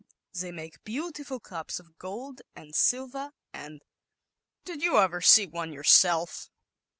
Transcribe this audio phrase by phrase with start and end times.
[0.33, 3.81] They make beautiful cups f gold and silver, and v
[4.65, 6.49] "Did you *"^ ver see one yourself?